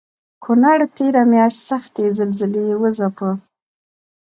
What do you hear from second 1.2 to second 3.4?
مياشت سختې زلزلې وځپه